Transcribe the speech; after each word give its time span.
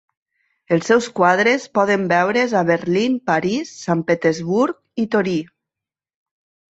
Els 0.75 0.87
seus 0.91 1.09
quadres 1.19 1.67
poden 1.79 2.07
veure's 2.13 2.55
a 2.61 2.65
Berlín, 2.71 3.19
París, 3.33 3.75
Sant 3.85 4.05
Petersburg 4.09 5.05
i 5.05 5.07
Torí. 5.17 5.39